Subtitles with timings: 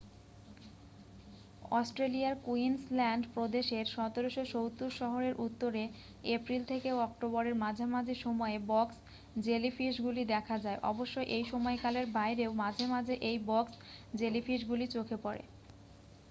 [1.71, 5.83] অস্ট্রেলিয়ার কুইন্সল্যান্ড প্রদেশের '1770' শহরের উত্তরে
[6.29, 8.95] এপ্রিল থেকে অক্টোবরের মাঝামাঝি সময়ে বক্স
[9.39, 13.73] জেলিফিশগুলি দেখা যায়। অবশ্য এই সময়কালের বাইরেও মাঝে মাঝে এই বক্স
[14.15, 15.43] জেলিফিশগুলি চোখে পড়ে।